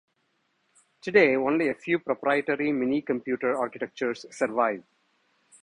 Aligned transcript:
Today 1.01 1.35
only 1.35 1.69
a 1.69 1.75
few 1.75 1.99
proprietary 1.99 2.69
minicomputer 2.71 3.55
architectures 3.55 4.25
survive. 4.31 4.83